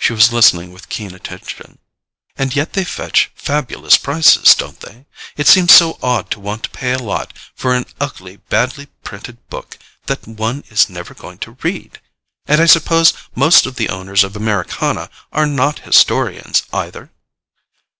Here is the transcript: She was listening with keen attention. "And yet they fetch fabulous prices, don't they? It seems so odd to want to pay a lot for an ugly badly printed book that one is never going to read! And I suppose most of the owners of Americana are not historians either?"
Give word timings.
She 0.00 0.12
was 0.12 0.32
listening 0.32 0.72
with 0.72 0.88
keen 0.88 1.14
attention. 1.14 1.78
"And 2.34 2.56
yet 2.56 2.72
they 2.72 2.82
fetch 2.82 3.30
fabulous 3.36 3.96
prices, 3.96 4.52
don't 4.56 4.80
they? 4.80 5.06
It 5.36 5.46
seems 5.46 5.72
so 5.72 5.96
odd 6.02 6.28
to 6.32 6.40
want 6.40 6.64
to 6.64 6.70
pay 6.70 6.90
a 6.90 6.98
lot 6.98 7.32
for 7.54 7.72
an 7.72 7.86
ugly 8.00 8.38
badly 8.38 8.86
printed 9.04 9.48
book 9.50 9.78
that 10.06 10.26
one 10.26 10.64
is 10.70 10.88
never 10.88 11.14
going 11.14 11.38
to 11.38 11.56
read! 11.62 12.00
And 12.46 12.60
I 12.60 12.66
suppose 12.66 13.12
most 13.36 13.64
of 13.64 13.76
the 13.76 13.90
owners 13.90 14.24
of 14.24 14.34
Americana 14.34 15.08
are 15.30 15.46
not 15.46 15.78
historians 15.86 16.64
either?" 16.72 17.12